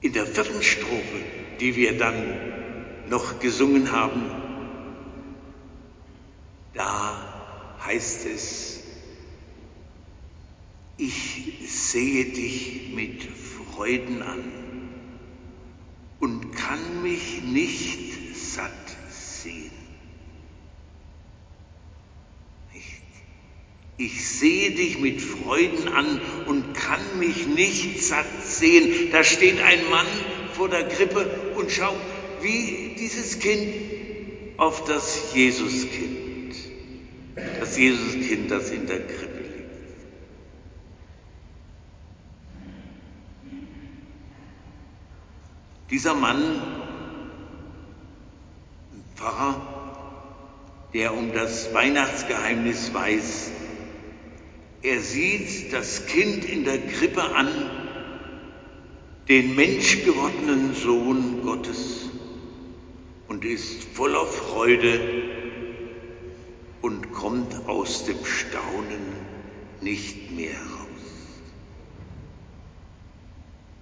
In 0.00 0.12
der 0.12 0.26
vierten 0.26 0.62
Strophe, 0.62 1.20
die 1.60 1.74
wir 1.74 1.98
dann 1.98 3.08
noch 3.08 3.40
gesungen 3.40 3.90
haben, 3.90 4.30
da 6.74 7.76
heißt 7.84 8.26
es, 8.26 8.80
ich 10.98 11.58
sehe 11.66 12.26
dich 12.26 12.92
mit 12.94 13.22
Freuden 13.24 14.22
an 14.22 14.44
und 16.20 16.52
kann 16.54 17.02
mich 17.02 17.42
nicht 17.42 18.36
satt 18.36 18.96
sehen. 19.10 19.75
Ich 23.98 24.28
sehe 24.28 24.72
dich 24.72 24.98
mit 24.98 25.22
Freuden 25.22 25.88
an 25.88 26.20
und 26.46 26.74
kann 26.74 27.18
mich 27.18 27.46
nicht 27.46 28.04
satt 28.04 28.26
sehen. 28.42 29.10
Da 29.10 29.24
steht 29.24 29.58
ein 29.60 29.88
Mann 29.88 30.06
vor 30.52 30.68
der 30.68 30.86
Krippe 30.86 31.26
und 31.56 31.70
schaut, 31.70 31.96
wie 32.42 32.94
dieses 32.98 33.38
Kind 33.38 33.72
auf 34.58 34.84
das 34.84 35.32
Jesuskind, 35.34 36.54
das 37.58 37.78
Jesuskind, 37.78 38.50
das 38.50 38.70
in 38.70 38.86
der 38.86 39.00
Krippe 39.06 39.40
liegt. 39.40 39.56
Dieser 45.90 46.14
Mann, 46.14 46.42
ein 48.92 49.04
Pfarrer, 49.14 49.62
der 50.92 51.14
um 51.14 51.32
das 51.32 51.72
Weihnachtsgeheimnis 51.72 52.92
weiß, 52.92 53.50
er 54.82 55.00
sieht 55.00 55.72
das 55.72 56.06
Kind 56.06 56.44
in 56.44 56.64
der 56.64 56.78
Krippe 56.78 57.22
an, 57.22 57.48
den 59.28 59.56
menschgewordenen 59.56 60.74
Sohn 60.74 61.42
Gottes 61.42 62.08
und 63.28 63.44
ist 63.44 63.82
voller 63.94 64.24
Freude 64.26 65.00
und 66.80 67.12
kommt 67.12 67.66
aus 67.66 68.04
dem 68.04 68.24
Staunen 68.24 69.16
nicht 69.80 70.30
mehr 70.30 70.54
raus. 70.54 70.86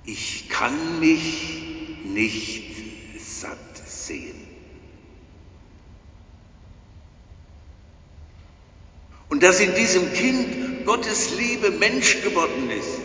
Ich 0.07 0.49
kann 0.49 1.01
mich 1.01 1.63
nicht 2.05 2.77
satt 3.19 3.59
sehen. 3.87 4.41
Und 9.29 9.43
dass 9.43 9.61
in 9.61 9.75
diesem 9.75 10.13
Kind 10.13 10.63
Gottes 10.85 11.37
Liebe 11.38 11.71
Mensch 11.71 12.23
geworden 12.23 12.71
ist. 12.71 13.00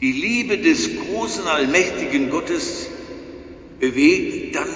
Die 0.00 0.12
Liebe 0.12 0.58
des 0.58 0.90
großen, 0.96 1.46
allmächtigen 1.46 2.30
Gottes 2.30 2.88
bewegt 3.78 4.56
dann 4.56 4.68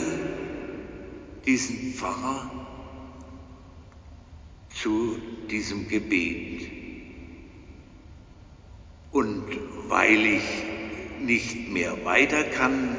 diesen 1.44 1.94
Pfarrer 1.94 2.50
zu 4.72 5.18
diesem 5.50 5.88
Gebet. 5.88 6.70
Und 9.10 9.44
weil 9.88 10.26
ich 10.26 10.42
nicht 11.20 11.70
mehr 11.70 12.04
weiter 12.04 12.44
kann, 12.44 12.96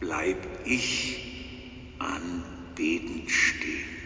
bleib 0.00 0.36
ich 0.66 1.94
anbetend 1.98 3.30
stehen. 3.30 3.97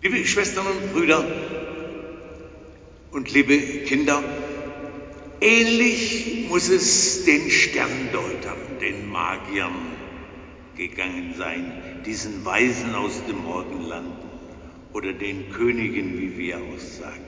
Liebe 0.00 0.24
Schwestern 0.24 0.64
und 0.68 0.92
Brüder 0.92 1.26
und 3.10 3.32
liebe 3.32 3.58
Kinder, 3.58 4.22
ähnlich 5.40 6.46
muss 6.48 6.68
es 6.68 7.24
den 7.24 7.50
Sterndeutern, 7.50 8.78
den 8.80 9.10
Magiern 9.10 9.74
gegangen 10.76 11.34
sein, 11.36 12.02
diesen 12.06 12.44
Weisen 12.44 12.94
aus 12.94 13.26
dem 13.26 13.42
Morgenland 13.42 14.14
oder 14.92 15.12
den 15.12 15.50
Königen, 15.50 16.16
wie 16.20 16.38
wir 16.38 16.58
auch 16.58 16.78
sagen. 16.78 17.24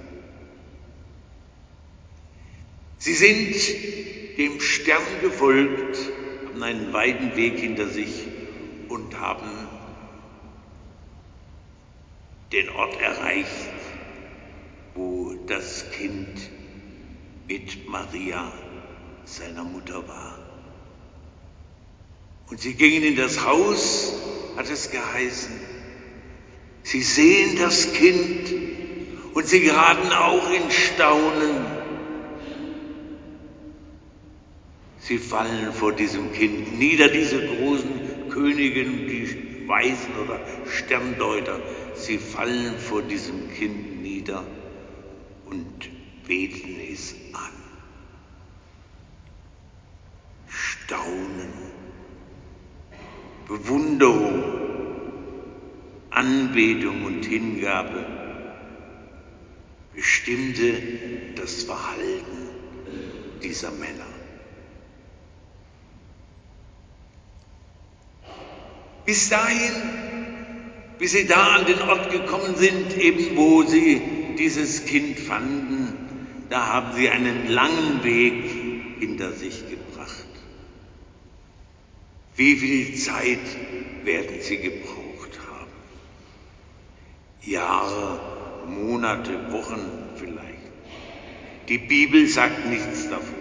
Sie 2.99 3.15
sind 3.15 3.57
dem 4.39 4.61
Stern 4.61 5.03
gefolgt, 5.21 5.99
haben 6.47 6.63
einen 6.63 6.93
weiten 6.93 7.35
Weg 7.37 7.59
hinter 7.59 7.89
sich 7.89 8.29
und 8.89 9.19
haben 9.19 9.70
den 12.53 12.69
Ort 12.71 13.01
erreicht, 13.01 13.49
wo 14.95 15.35
das 15.47 15.91
Kind 15.93 16.51
mit 17.47 17.89
Maria, 17.89 18.53
seiner 19.25 19.65
Mutter, 19.65 20.07
war. 20.09 20.39
Und 22.49 22.61
sie 22.61 22.75
gingen 22.75 23.05
in 23.05 23.17
das 23.17 23.45
Haus, 23.45 24.15
hat 24.57 24.69
es 24.69 24.91
geheißen. 24.91 25.55
Sie 26.83 27.03
sehen 27.03 27.57
das 27.59 27.93
Kind 27.93 28.53
und 29.35 29.47
sie 29.47 29.61
geraten 29.61 30.11
auch 30.13 30.51
in 30.51 30.71
Staunen. 30.71 31.67
Sie 34.99 35.19
fallen 35.19 35.73
vor 35.73 35.93
diesem 35.93 36.33
Kind 36.33 36.79
nieder, 36.79 37.09
diese 37.09 37.47
großen 37.47 38.29
Königin, 38.31 39.07
die 39.09 39.60
Weisen 39.69 40.17
oder 40.17 40.41
Sterndeuter. 40.67 41.61
Sie 41.95 42.19
fallen 42.19 42.79
vor 42.79 43.03
diesem 43.03 43.51
Kind 43.53 44.03
nieder 44.03 44.45
und 45.47 45.91
beten 46.27 46.77
es 46.93 47.15
an. 47.33 47.51
Staunen 50.49 51.71
Bewunderung, 53.51 54.45
Anbetung 56.11 57.03
und 57.05 57.25
Hingabe 57.25 58.07
bestimmte 59.93 60.81
das 61.35 61.65
Verhalten 61.65 62.49
dieser 63.43 63.73
Männer. 63.73 64.10
Bis 69.11 69.29
dahin, 69.29 69.73
bis 71.01 71.11
sie 71.11 71.27
da 71.27 71.57
an 71.57 71.67
den 71.67 71.83
Ort 71.83 72.13
gekommen 72.13 72.55
sind, 72.55 72.97
eben 72.97 73.37
wo 73.37 73.65
sie 73.65 74.01
dieses 74.39 74.85
Kind 74.85 75.19
fanden, 75.19 75.93
da 76.49 76.69
haben 76.69 76.93
sie 76.95 77.09
einen 77.09 77.49
langen 77.49 78.05
Weg 78.05 78.45
hinter 79.01 79.33
sich 79.33 79.65
gebracht. 79.69 80.29
Wie 82.37 82.55
viel 82.55 82.95
Zeit 82.95 83.41
werden 84.05 84.37
Sie 84.43 84.59
gebraucht 84.59 85.41
haben? 85.51 85.73
Jahre, 87.43 88.21
Monate, 88.69 89.51
Wochen 89.51 89.91
vielleicht. 90.15 90.71
Die 91.69 91.79
Bibel 91.79 92.29
sagt 92.29 92.65
nichts 92.67 93.09
davon. 93.09 93.40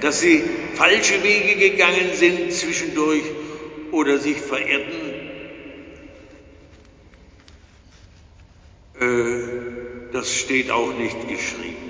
Dass 0.00 0.20
Sie 0.20 0.42
falsche 0.74 1.22
Wege 1.22 1.56
gegangen 1.70 2.14
sind 2.14 2.52
zwischendurch 2.52 3.24
oder 3.90 4.18
sich 4.18 4.36
verirrten, 4.36 5.12
äh, 9.00 10.12
das 10.12 10.32
steht 10.32 10.70
auch 10.70 10.92
nicht 10.94 11.28
geschrieben. 11.28 11.88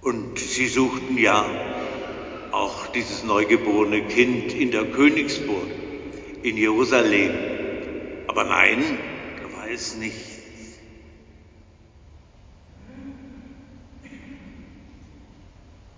Und 0.00 0.38
sie 0.38 0.68
suchten 0.68 1.18
ja 1.18 1.44
auch 2.52 2.86
dieses 2.88 3.22
neugeborene 3.22 4.06
Kind 4.06 4.54
in 4.54 4.70
der 4.70 4.84
Königsburg, 4.84 5.68
in 6.42 6.56
Jerusalem. 6.56 7.32
Aber 8.26 8.44
nein, 8.44 8.82
da 9.42 9.56
war 9.58 9.68
es 9.68 9.96
nicht. 9.96 10.39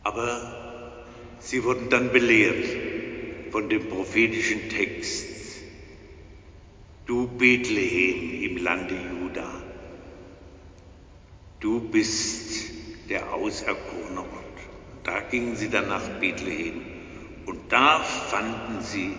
Aber 0.03 0.41
sie 1.39 1.63
wurden 1.65 1.89
dann 1.91 2.11
belehrt 2.13 2.67
von 3.51 3.69
dem 3.69 3.89
prophetischen 3.89 4.69
Text. 4.69 5.29
Du 7.07 7.27
Bethlehem 7.27 8.43
im 8.43 8.63
Lande 8.63 8.95
Juda, 8.95 9.63
du 11.61 11.81
bist 11.81 12.71
der 13.09 13.33
auserkorene 13.33 14.21
Ort. 14.21 14.43
Da 15.05 15.21
gingen 15.21 15.57
sie 15.57 15.69
dann 15.69 15.89
nach 15.89 16.09
Bethlehem 16.21 16.81
und 17.47 17.59
da 17.71 18.01
fanden 18.01 18.83
sie 18.83 19.13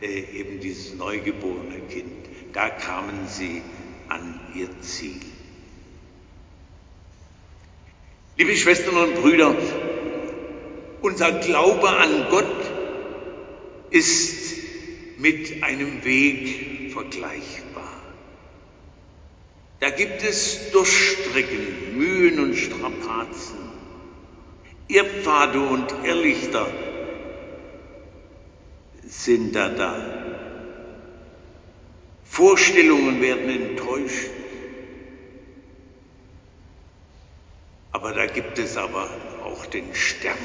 äh, 0.00 0.40
eben 0.40 0.60
dieses 0.60 0.94
neugeborene 0.94 1.80
Kind. 1.88 2.26
Da 2.52 2.68
kamen 2.70 3.26
sie 3.28 3.62
an 4.08 4.40
ihr 4.54 4.68
Ziel. 4.80 5.20
Liebe 8.36 8.54
Schwestern 8.56 8.96
und 8.96 9.14
Brüder, 9.14 9.54
unser 11.02 11.32
Glaube 11.32 11.88
an 11.88 12.26
Gott 12.30 12.44
ist 13.90 14.56
mit 15.18 15.62
einem 15.62 16.04
Weg 16.04 16.92
vergleichbar. 16.92 17.92
Da 19.80 19.90
gibt 19.90 20.22
es 20.22 20.70
Durchstrecken, 20.72 21.98
Mühen 21.98 22.40
und 22.40 22.54
Strapazen, 22.54 23.58
Irrpfade 24.88 25.60
und 25.60 25.86
Irrlichter 26.04 26.66
sind 29.04 29.54
da 29.54 29.68
da. 29.68 30.16
Vorstellungen 32.24 33.20
werden 33.20 33.48
enttäuscht. 33.48 34.30
Aber 37.92 38.12
da 38.12 38.26
gibt 38.26 38.58
es 38.58 38.76
aber 38.76 39.08
auch 39.44 39.64
den 39.66 39.94
Stern, 39.94 40.36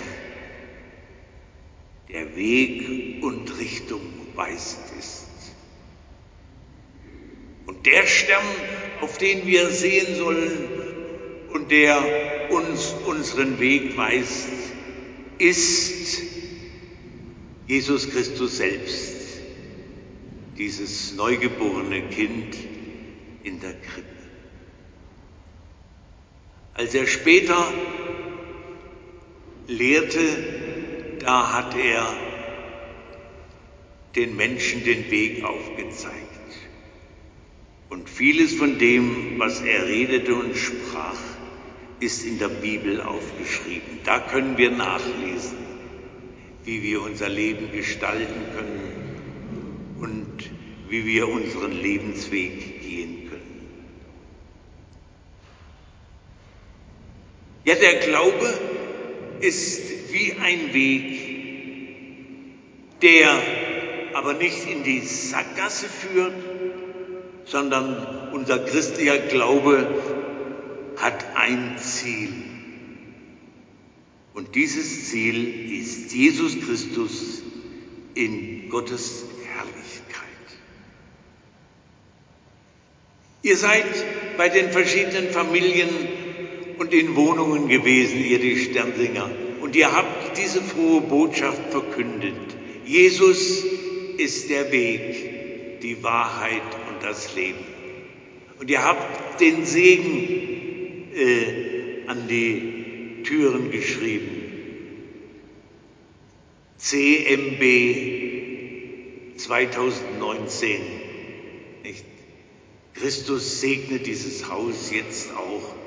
der 2.11 2.35
Weg 2.35 3.23
und 3.23 3.59
Richtung 3.59 4.01
weisend 4.35 4.85
ist. 4.99 5.27
Und 7.65 7.85
der 7.85 8.05
Stern, 8.05 8.43
auf 9.01 9.17
den 9.17 9.45
wir 9.45 9.69
sehen 9.69 10.15
sollen 10.15 10.69
und 11.53 11.71
der 11.71 12.49
uns 12.51 12.93
unseren 13.05 13.59
Weg 13.59 13.95
weist, 13.97 14.49
ist 15.37 16.21
Jesus 17.67 18.09
Christus 18.09 18.57
selbst, 18.57 19.13
dieses 20.57 21.13
neugeborene 21.15 22.01
Kind 22.09 22.55
in 23.43 23.59
der 23.61 23.73
Krippe. 23.73 24.07
Als 26.73 26.93
er 26.93 27.07
später 27.07 27.73
lehrte, 29.67 30.19
da 31.21 31.53
hat 31.53 31.75
er 31.75 32.13
den 34.15 34.35
Menschen 34.35 34.83
den 34.83 35.09
Weg 35.11 35.43
aufgezeigt. 35.43 36.15
Und 37.89 38.09
vieles 38.09 38.53
von 38.53 38.79
dem, 38.79 39.37
was 39.37 39.61
er 39.61 39.85
redete 39.85 40.33
und 40.33 40.55
sprach, 40.55 41.19
ist 41.99 42.25
in 42.25 42.39
der 42.39 42.47
Bibel 42.47 43.01
aufgeschrieben. 43.01 43.99
Da 44.03 44.19
können 44.19 44.57
wir 44.57 44.71
nachlesen, 44.71 45.57
wie 46.63 46.81
wir 46.81 47.01
unser 47.01 47.29
Leben 47.29 47.71
gestalten 47.71 48.45
können 48.55 49.99
und 50.01 50.49
wie 50.89 51.05
wir 51.05 51.27
unseren 51.27 51.71
Lebensweg 51.71 52.81
gehen 52.81 53.29
können. 53.29 53.41
Ja, 57.63 57.75
der 57.75 57.99
Glaube 57.99 58.80
ist 59.41 60.11
wie 60.11 60.33
ein 60.33 60.73
Weg, 60.73 61.31
der 63.01 63.29
aber 64.13 64.33
nicht 64.33 64.69
in 64.69 64.83
die 64.83 64.99
Sackgasse 64.99 65.87
führt, 65.87 66.33
sondern 67.45 68.29
unser 68.33 68.59
christlicher 68.59 69.17
Glaube 69.17 69.87
hat 70.97 71.25
ein 71.35 71.77
Ziel. 71.77 72.31
Und 74.33 74.55
dieses 74.55 75.09
Ziel 75.09 75.79
ist 75.79 76.13
Jesus 76.13 76.59
Christus 76.59 77.41
in 78.13 78.69
Gottes 78.69 79.25
Herrlichkeit. 79.45 80.27
Ihr 83.41 83.57
seid 83.57 83.85
bei 84.37 84.49
den 84.49 84.71
verschiedenen 84.71 85.31
Familien 85.31 85.89
und 86.81 86.93
in 86.95 87.15
Wohnungen 87.15 87.67
gewesen, 87.67 88.25
ihr 88.25 88.39
die 88.39 88.57
Sternsinger, 88.57 89.29
und 89.61 89.75
ihr 89.75 89.91
habt 89.91 90.35
diese 90.35 90.63
frohe 90.63 91.01
Botschaft 91.01 91.69
verkündet. 91.69 92.33
Jesus 92.87 93.63
ist 94.17 94.49
der 94.49 94.71
Weg, 94.71 95.79
die 95.83 96.01
Wahrheit 96.01 96.63
und 96.89 97.03
das 97.03 97.35
Leben. 97.35 97.59
Und 98.59 98.71
ihr 98.71 98.83
habt 98.83 99.39
den 99.39 99.63
Segen 99.63 101.13
äh, 101.15 102.07
an 102.07 102.27
die 102.27 103.21
Türen 103.25 103.69
geschrieben. 103.69 104.41
CMB 106.77 107.61
2019. 109.37 110.81
Nicht? 111.83 112.05
Christus 112.95 113.61
segne 113.61 113.99
dieses 113.99 114.49
Haus 114.49 114.89
jetzt 114.91 115.29
auch 115.35 115.80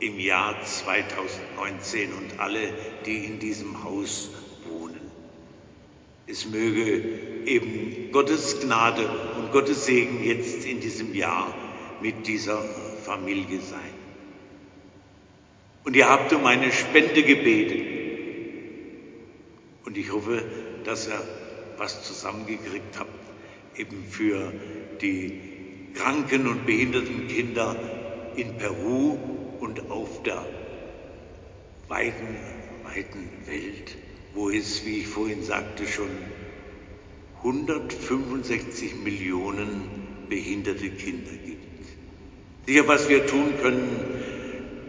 im 0.00 0.18
Jahr 0.18 0.56
2019 0.64 2.12
und 2.14 2.40
alle, 2.40 2.72
die 3.04 3.24
in 3.26 3.38
diesem 3.38 3.84
Haus 3.84 4.30
wohnen. 4.66 5.00
Es 6.26 6.46
möge 6.46 7.44
eben 7.44 8.10
Gottes 8.12 8.60
Gnade 8.60 9.08
und 9.36 9.52
Gottes 9.52 9.84
Segen 9.86 10.24
jetzt 10.24 10.64
in 10.64 10.80
diesem 10.80 11.14
Jahr 11.14 11.54
mit 12.00 12.26
dieser 12.26 12.62
Familie 13.04 13.60
sein. 13.60 14.00
Und 15.84 15.96
ihr 15.96 16.08
habt 16.08 16.32
um 16.32 16.46
eine 16.46 16.72
Spende 16.72 17.22
gebetet. 17.22 17.86
Und 19.84 19.98
ich 19.98 20.12
hoffe, 20.12 20.42
dass 20.84 21.08
ihr 21.08 21.20
was 21.76 22.04
zusammengekriegt 22.04 22.98
habt, 22.98 23.10
eben 23.76 24.04
für 24.08 24.52
die 25.00 25.40
kranken 25.94 26.46
und 26.46 26.66
behinderten 26.66 27.26
Kinder 27.26 27.76
in 28.36 28.56
Peru 28.56 29.18
und 29.60 29.90
auf 29.90 30.22
der 30.22 30.44
weiten, 31.88 32.36
weiten 32.84 33.28
Welt, 33.46 33.96
wo 34.34 34.50
es, 34.50 34.84
wie 34.84 34.98
ich 34.98 35.08
vorhin 35.08 35.42
sagte, 35.42 35.86
schon 35.86 36.10
165 37.42 38.96
Millionen 39.02 39.82
behinderte 40.28 40.90
Kinder 40.90 41.32
gibt. 41.44 41.60
Sicher, 42.66 42.86
was 42.86 43.08
wir 43.08 43.26
tun 43.26 43.54
können, 43.60 43.88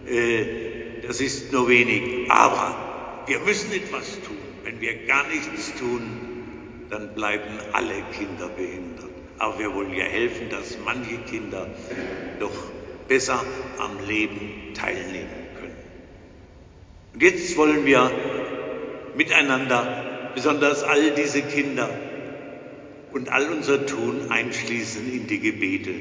äh, 0.07 1.01
das 1.07 1.21
ist 1.21 1.51
nur 1.51 1.67
wenig, 1.67 2.29
aber 2.29 3.23
wir 3.27 3.39
müssen 3.39 3.71
etwas 3.71 4.21
tun. 4.21 4.37
Wenn 4.63 4.79
wir 4.81 5.05
gar 5.05 5.27
nichts 5.27 5.73
tun, 5.79 6.01
dann 6.89 7.15
bleiben 7.15 7.57
alle 7.73 8.03
Kinder 8.11 8.49
behindert. 8.49 9.09
Aber 9.39 9.57
wir 9.57 9.73
wollen 9.73 9.93
ja 9.93 10.05
helfen, 10.05 10.49
dass 10.49 10.77
manche 10.85 11.17
Kinder 11.29 11.67
doch 12.39 12.51
besser 13.07 13.43
am 13.77 14.07
Leben 14.07 14.73
teilnehmen 14.73 15.29
können. 15.59 15.75
Und 17.13 17.23
jetzt 17.23 17.55
wollen 17.57 17.85
wir 17.85 18.11
miteinander, 19.15 20.31
besonders 20.33 20.83
all 20.83 21.11
diese 21.11 21.41
Kinder 21.41 21.89
und 23.11 23.29
all 23.29 23.51
unser 23.51 23.85
Tun 23.85 24.31
einschließen 24.31 25.11
in 25.11 25.27
die 25.27 25.39
Gebete 25.39 25.91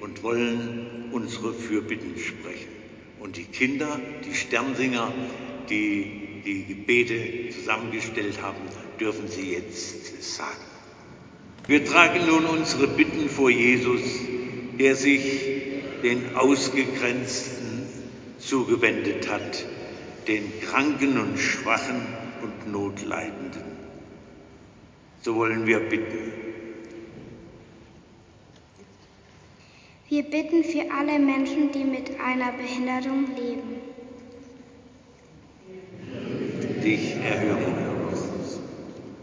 und 0.00 0.22
wollen 0.22 1.08
unsere 1.12 1.54
Fürbitten 1.54 2.18
sprechen. 2.18 2.68
Und 3.20 3.36
die 3.36 3.44
Kinder, 3.44 3.98
die 4.26 4.34
Sternsinger, 4.34 5.12
die 5.68 6.42
die 6.44 6.64
Gebete 6.64 7.50
zusammengestellt 7.50 8.42
haben, 8.42 8.60
dürfen 8.98 9.28
sie 9.28 9.52
jetzt 9.52 10.36
sagen. 10.36 10.64
Wir 11.66 11.84
tragen 11.84 12.26
nun 12.26 12.46
unsere 12.46 12.88
Bitten 12.88 13.28
vor 13.28 13.50
Jesus, 13.50 14.00
der 14.78 14.96
sich 14.96 15.59
den 16.02 16.36
Ausgegrenzten 16.36 17.86
zugewendet 18.38 19.30
hat, 19.30 19.64
den 20.28 20.60
Kranken 20.60 21.18
und 21.18 21.38
Schwachen 21.38 22.00
und 22.42 22.72
Notleidenden. 22.72 23.62
So 25.22 25.36
wollen 25.36 25.66
wir 25.66 25.80
bitten. 25.80 26.32
Wir 30.08 30.24
bitten 30.24 30.64
für 30.64 30.90
alle 30.90 31.18
Menschen, 31.18 31.70
die 31.72 31.84
mit 31.84 32.18
einer 32.18 32.52
Behinderung 32.52 33.26
leben. 33.36 33.80
Dich 36.82 37.14
erhören. 37.16 37.69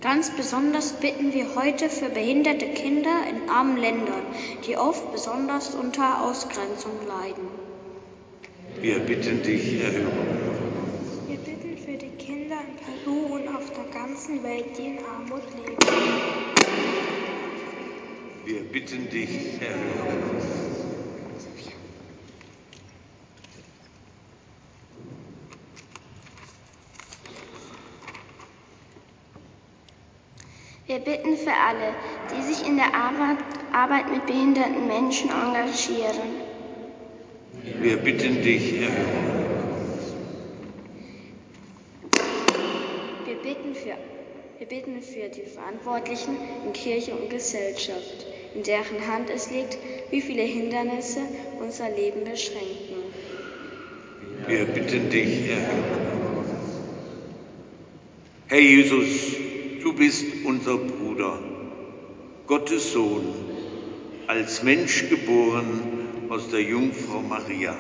Ganz 0.08 0.30
besonders 0.30 0.94
bitten 0.94 1.34
wir 1.34 1.54
heute 1.56 1.90
für 1.90 2.08
behinderte 2.08 2.68
Kinder 2.68 3.26
in 3.30 3.50
armen 3.50 3.76
Ländern, 3.76 4.22
die 4.66 4.78
oft 4.78 5.12
besonders 5.12 5.76
unter 5.76 6.22
Ausgrenzung 6.24 6.94
leiden. 7.06 7.46
Wir 8.80 9.00
bitten 9.00 9.44
dich, 9.44 9.82
erhöre. 9.82 10.08
Wir 11.28 11.38
bitten 11.40 11.78
für 11.78 11.98
die 11.98 12.16
Kinder 12.24 12.56
in 12.56 13.04
Peru 13.04 13.36
und 13.36 13.54
auf 13.54 13.70
der 13.74 13.84
ganzen 14.00 14.42
Welt, 14.44 14.78
die 14.78 14.86
in 14.86 15.00
Armut 15.00 15.44
leben. 15.58 15.78
Wir 18.46 18.62
bitten 18.62 19.10
dich, 19.10 19.60
erhöre. 19.60 20.38
Wir 30.88 31.00
bitten 31.00 31.27
für 31.38 31.54
alle, 31.54 31.94
die 32.32 32.54
sich 32.54 32.68
in 32.68 32.78
der 32.78 32.94
Arbeit, 32.94 34.12
mit 34.12 34.26
behinderten 34.26 34.88
Menschen 34.88 35.30
engagieren. 35.30 36.48
Wir 37.80 37.98
bitten 37.98 38.42
dich, 38.42 38.74
erhöre. 38.74 39.28
Wir 43.26 43.36
bitten 43.36 43.76
für 43.76 43.96
Wir 44.60 44.68
bitten 44.68 45.02
für 45.04 45.30
die 45.30 45.48
Verantwortlichen 45.48 46.36
in 46.66 46.74
Kirche 46.74 47.12
und 47.12 47.30
Gesellschaft, 47.30 48.26
in 48.56 48.64
deren 48.64 49.08
Hand 49.08 49.30
es 49.30 49.52
liegt, 49.52 49.78
wie 50.10 50.20
viele 50.20 50.42
Hindernisse 50.42 51.20
unser 51.60 51.90
Leben 51.92 52.24
beschränken. 52.24 52.98
Wir 54.48 54.66
bitten 54.66 55.10
dich, 55.12 55.48
Herr. 55.48 55.70
Herr 58.48 58.60
Jesus, 58.60 59.36
du 59.88 59.94
bist 59.94 60.26
unser 60.44 60.76
Bruder, 60.76 61.42
Gottes 62.46 62.92
Sohn, 62.92 63.24
als 64.28 64.62
Mensch 64.62 65.08
geboren 65.10 66.28
aus 66.28 66.50
der 66.50 66.62
Jungfrau 66.62 67.22
Maria. 67.22 67.74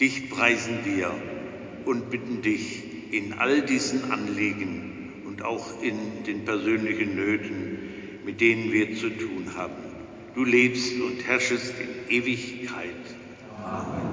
Dich 0.00 0.28
preisen 0.28 0.80
wir 0.84 1.10
und 1.86 2.10
bitten 2.10 2.42
dich 2.42 2.82
in 3.10 3.32
all 3.32 3.62
diesen 3.62 4.12
Anliegen 4.12 5.22
und 5.26 5.42
auch 5.42 5.82
in 5.82 6.24
den 6.26 6.44
persönlichen 6.44 7.16
Nöten, 7.16 7.78
mit 8.26 8.42
denen 8.42 8.70
wir 8.70 8.94
zu 8.94 9.08
tun 9.08 9.46
haben. 9.56 9.72
Du 10.34 10.44
lebst 10.44 11.00
und 11.00 11.26
herrschest 11.26 11.72
in 11.80 12.14
Ewigkeit. 12.14 13.00
Amen. 13.64 14.11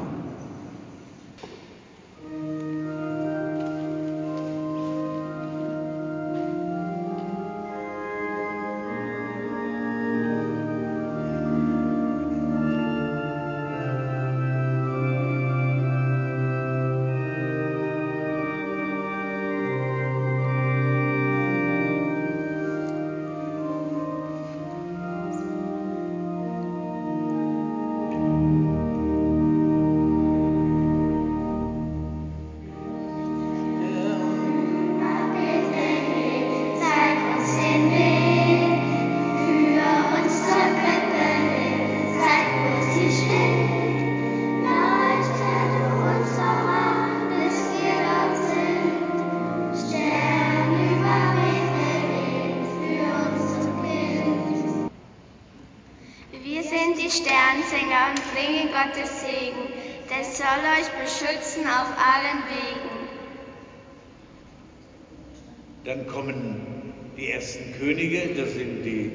Dann 65.84 66.08
kommen 66.08 66.94
die 67.18 67.30
ersten 67.30 67.74
Könige, 67.78 68.36
das 68.36 68.54
sind 68.54 68.84
die, 68.84 69.12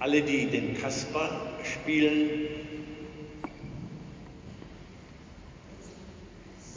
alle, 0.00 0.22
die 0.22 0.46
den 0.46 0.74
Kasper 0.80 1.30
spielen. 1.62 2.48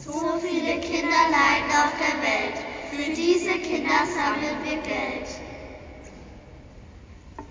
So 0.05 0.39
viele 0.41 0.79
Kinder 0.79 1.23
leiden 1.31 1.71
auf 1.71 1.93
der 1.97 2.17
Welt. 2.21 2.57
Für 2.91 3.15
diese 3.15 3.53
Kinder 3.67 4.05
sammeln 4.05 4.57
wir 4.63 4.77
Geld. 4.83 5.27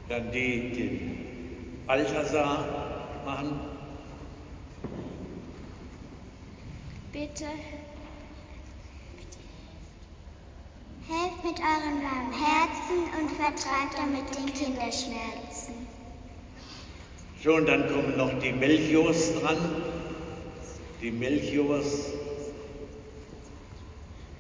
Dann 0.09 0.31
die 0.31 0.71
den 0.71 1.85
Balthasar 1.87 3.23
machen. 3.25 3.72
Bitte 7.23 7.45
Helft 11.07 11.45
mit 11.45 11.61
eurem 11.61 12.03
warmen 12.03 12.33
Herzen 12.33 12.99
und 13.17 13.31
vertreibt 13.31 13.97
damit 13.97 14.29
den 14.37 14.53
Kinderschmerzen. 14.53 15.87
So, 17.45 17.55
und 17.55 17.67
dann 17.67 17.87
kommen 17.87 18.17
noch 18.17 18.37
die 18.41 18.51
Melchiors 18.51 19.39
dran. 19.39 19.57
Die 21.01 21.13
Melchiors. 21.13 22.09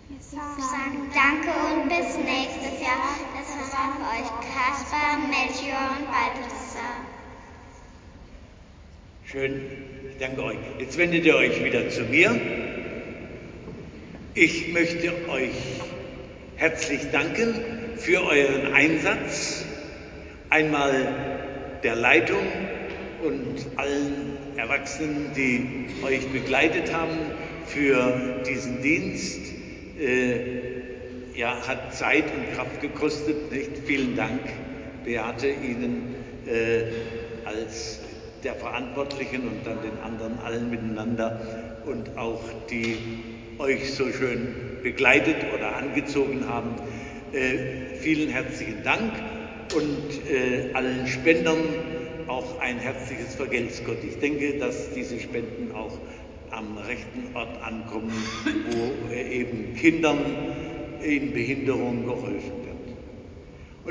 Wir 0.08 0.20
sagen 0.20 1.08
Danke 1.14 1.52
und 1.74 1.88
bis 1.88 2.16
nächstes 2.16 2.80
Jahr. 2.84 3.14
Das 3.38 3.72
waren 3.72 3.92
für 3.94 4.08
euch 4.10 4.28
Kaspar, 4.50 5.18
Melchior 5.28 5.98
und 5.98 6.06
Balthasar. 6.10 6.96
Schön, 9.24 9.91
danke 10.22 10.44
euch. 10.44 10.58
Jetzt 10.78 10.96
wendet 10.98 11.24
ihr 11.24 11.34
euch 11.34 11.64
wieder 11.64 11.88
zu 11.88 12.02
mir. 12.02 12.40
Ich 14.34 14.72
möchte 14.72 15.08
euch 15.28 15.50
herzlich 16.54 17.10
danken 17.10 17.56
für 17.96 18.24
euren 18.24 18.72
Einsatz, 18.72 19.64
einmal 20.48 21.40
der 21.82 21.96
Leitung 21.96 22.46
und 23.24 23.66
allen 23.74 24.36
Erwachsenen, 24.56 25.32
die 25.36 25.86
euch 26.04 26.24
begleitet 26.28 26.94
haben 26.94 27.18
für 27.66 28.44
diesen 28.46 28.80
Dienst. 28.80 29.40
Äh, 30.00 30.36
ja, 31.34 31.66
hat 31.66 31.96
Zeit 31.96 32.26
und 32.26 32.54
Kraft 32.54 32.80
gekostet. 32.80 33.50
Nicht? 33.50 33.70
Vielen 33.86 34.14
Dank, 34.14 34.40
Beate, 35.04 35.48
Ihnen 35.48 36.14
äh, 36.46 36.82
als 37.44 38.01
der 38.44 38.54
Verantwortlichen 38.54 39.42
und 39.42 39.66
dann 39.66 39.78
den 39.82 39.98
anderen 40.04 40.38
allen 40.44 40.70
miteinander 40.70 41.40
und 41.86 42.16
auch 42.16 42.42
die 42.70 42.96
euch 43.58 43.94
so 43.94 44.10
schön 44.10 44.54
begleitet 44.82 45.36
oder 45.54 45.76
angezogen 45.76 46.48
haben. 46.48 46.74
Äh, 47.32 47.96
vielen 47.96 48.28
herzlichen 48.30 48.82
Dank 48.82 49.12
und 49.74 50.30
äh, 50.30 50.72
allen 50.74 51.06
Spendern 51.06 51.58
auch 52.26 52.60
ein 52.60 52.78
herzliches 52.78 53.34
Vergelt's 53.34 53.82
Gott. 53.84 53.98
Ich 54.06 54.18
denke, 54.18 54.58
dass 54.58 54.92
diese 54.92 55.20
Spenden 55.20 55.74
auch 55.74 55.98
am 56.50 56.78
rechten 56.78 57.34
Ort 57.34 57.62
ankommen, 57.62 58.12
wo 58.70 59.12
äh, 59.12 59.40
eben 59.40 59.74
Kindern 59.74 60.18
in 61.02 61.32
Behinderung 61.32 62.04
geholfen 62.04 62.61